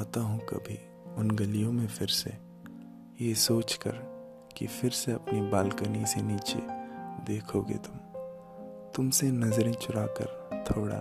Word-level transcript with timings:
आता 0.00 0.20
हूँ 0.20 0.38
कभी 0.40 0.78
उन 1.18 1.30
गलियों 1.30 1.72
में 1.72 1.86
फिर 1.86 2.08
से, 2.08 2.30
ये 3.20 3.34
सोच 3.34 3.74
कर 3.74 3.96
कि 4.56 4.66
फिर 4.66 4.90
से 4.90 5.12
अपनी 5.12 5.40
बालकनी 5.40 6.04
से 6.06 6.22
नीचे 6.22 6.58
देखोगे 7.24 7.74
तुम। 7.74 7.96
तुमसे 8.94 9.30
नज़रें 9.30 9.72
चुरा 9.72 10.06
कर 10.20 10.64
थोड़ा 10.70 11.00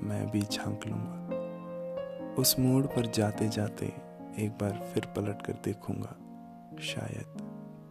मैं 0.00 0.30
भी 0.30 0.40
झाँक 0.42 0.86
लूँगा। 0.86 2.34
उस 2.34 2.58
मोड़ 2.58 2.84
पर 2.86 3.06
जाते 3.06 3.48
जाते 3.48 3.86
एक 4.38 4.50
बार 4.50 4.80
फिर 4.94 5.06
पलट 5.06 5.42
कर 5.42 5.60
देखूँगा, 5.64 6.16
शायद 6.82 7.36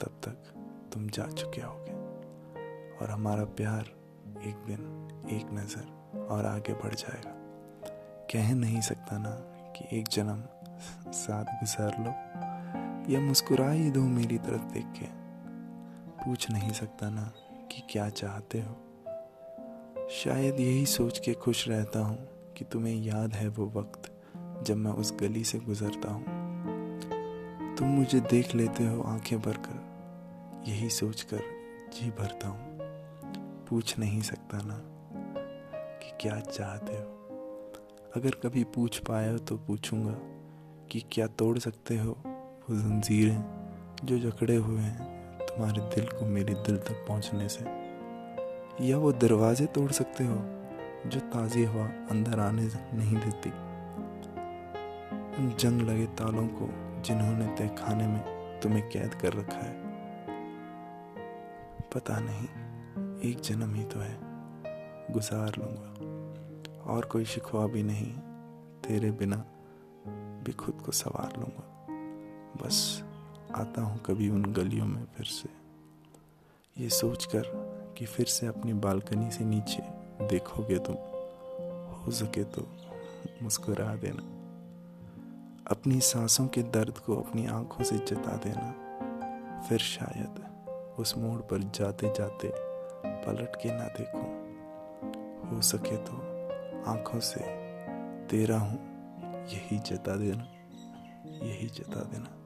तब 0.01 0.19
तक 0.25 0.89
तुम 0.93 1.07
जा 1.10 1.28
चुके 1.28 1.61
होगे। 1.61 1.93
और 2.97 3.11
हमारा 3.11 3.43
प्यार 3.43 3.93
एक 4.47 4.65
दिन 4.68 4.82
एक 5.32 5.54
नज़र 5.54 6.25
और 6.29 6.46
आगे 6.46 6.73
बढ़ 6.73 6.96
जाएगा। 6.96 7.36
कह 8.32 8.54
नहीं 8.55 8.82
सकता 8.82 9.18
ना 9.18 9.37
कि 9.79 9.97
एक 9.97 10.07
जन्म 10.07 10.43
साथ 11.11 11.46
गुजार 11.46 11.96
लो 12.00 12.11
या 13.14 13.20
मुस्कुरा 13.20 13.71
ही 13.71 13.92
दो 13.92 14.01
मेरी 14.01 14.37
तरफ़ 14.37 14.61
देख 14.61 14.86
के। 14.86 15.06
पूछ 16.24 16.51
नहीं 16.51 16.71
सकता 16.71 17.10
ना 17.10 17.33
कि 17.71 17.82
क्या 17.89 18.10
चाहते 18.10 18.61
हो। 18.61 18.78
शायद 20.10 20.60
यही 20.60 20.86
सोच 20.86 21.20
के 21.20 21.34
खुश 21.34 21.68
रहता 21.68 22.00
हूँ 22.00 22.28
कि 22.57 22.65
तुम्हें 22.65 22.96
याद 22.96 23.34
है 23.34 23.47
वो 23.47 23.65
वक्त 23.65 24.11
जब 24.64 24.78
मैं 24.78 24.92
उस 24.92 25.14
गली 25.20 25.43
से 25.43 25.60
गुजरता 25.60 26.11
हूँ। 26.11 26.39
तुम 27.75 27.87
मुझे 27.87 28.20
देख 28.20 28.56
लेते 28.56 28.87
हो 28.87 29.01
आँखें 29.01 29.42
भरकर, 29.42 29.89
यही 30.68 30.89
सोचकर 30.89 31.42
जी 31.93 32.09
भरता 32.09 32.48
हूँ। 32.48 32.78
पूछ 33.67 34.00
नहीं 34.00 34.22
सकता 34.22 34.58
ना 34.61 34.81
कि 35.98 36.11
क्या 36.22 36.39
चाहते 36.39 36.94
हो। 36.94 37.19
अगर 38.16 38.31
कभी 38.31 38.64
पूछ 38.64 38.97
पाया 38.97 39.38
तो 39.38 39.58
पूछूँगा 39.58 40.14
कि 40.88 41.03
क्या 41.11 41.28
तोड़ 41.28 41.58
सकते 41.58 41.97
हो? 41.97 42.11
वो 42.70 42.75
जंजीरें 42.75 43.44
जो 44.03 44.20
जकड़े 44.20 44.56
हुए 44.56 44.81
हैं 44.81 45.20
तुम्हारे 45.39 45.81
दिल 45.81 46.06
को 46.06 46.25
मेरे 46.25 46.53
दिल 46.53 46.78
तक 46.78 47.06
पहुँचने 47.08 47.50
से। 47.50 47.66
या 48.86 48.97
वो 48.97 49.11
दरवाजे 49.11 49.66
तोड़ 49.66 49.92
सकते 49.92 50.23
हो, 50.23 50.36
जो 51.09 51.19
ताज़ी 51.19 51.64
हवा 51.64 51.86
अंदर 51.86 52.39
आने 52.39 52.69
नहीं 52.94 53.16
देती? 53.16 53.50
उन 55.38 55.56
जंग 55.59 55.81
लगे 55.81 56.06
तालों 56.06 56.47
को 56.47 56.69
जिन्होंने 57.02 57.56
तय 57.56 57.67
खाने 57.67 58.08
में 58.08 58.22
तुम्हें 58.59 58.89
कैद 58.89 59.14
कर 59.14 59.34
रखा 59.34 59.59
है। 59.59 59.75
पता 61.95 62.19
नहीं, 62.19 62.47
एक 63.31 63.39
जन्म 63.39 63.73
ही 63.73 63.84
तो 63.84 64.00
है, 64.00 64.17
गुजार 65.14 65.52
लूँगा। 65.59 66.19
और 66.90 67.06
कोई 67.06 67.26
शिकवा 67.26 67.68
भी 67.68 67.84
नहीं। 67.84 68.12
तेरे 68.82 69.12
बिना 69.12 69.36
भी 70.45 70.52
खुद 70.52 70.82
को 70.86 70.92
सवार 70.92 71.38
लूँगा। 71.38 71.66
बस 72.64 73.04
आता 73.56 73.81
हूँ 73.81 74.00
कभी 74.00 74.30
उन 74.30 74.46
गलियों 74.46 74.86
में 74.86 75.06
फिर 75.06 75.26
से। 75.26 75.50
ये 76.84 76.90
सोचकर 76.90 77.44
कि 77.98 78.06
फिर 78.06 78.26
से 78.26 78.48
अपनी 78.48 78.73
बालकनी 78.73 79.31
से 79.31 79.46
नीचे 79.46 79.84
देखोगे 80.28 80.78
तुम 80.80 80.96
हो 81.96 82.12
सके 82.12 82.44
तो 82.44 82.68
मुस्कुरा 83.44 83.96
देना। 83.96 84.24
अपनी 85.72 86.00
सांसों 86.00 86.48
के 86.48 86.64
दर्द 86.64 86.98
को 86.98 87.16
अपनी 87.16 87.46
आँखों 87.48 87.84
से 87.84 87.98
जता 87.98 88.36
देना। 88.36 89.66
फिर 89.70 89.80
शायद 89.80 90.46
उस 91.00 91.18
मोड़ 91.18 91.40
पर 91.42 91.64
जाते 91.64 92.08
जाते 92.08 92.52
पलट 93.06 93.56
के 93.56 93.70
ना 93.72 93.88
देखूँ। 94.00 94.28
हो 95.50 95.62
सके 95.62 95.98
तो 95.98 96.28
आँखों 96.90 97.20
से 97.20 97.40
तेरा 98.28 98.59
हूँ 98.59 98.80
यही 99.45 99.80
जता 99.80 100.16
देना 100.16 100.44
यही 101.46 101.68
जता 101.68 102.04
देना। 102.04 102.38